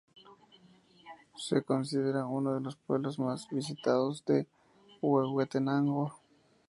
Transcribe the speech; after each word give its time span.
Se 1.37 1.61
considera 1.61 2.25
uno 2.25 2.55
de 2.55 2.59
los 2.61 2.75
pueblos 2.75 3.19
más 3.19 3.47
visitados 3.51 4.23
en 4.29 4.47
Huehuetenango. 4.99 6.15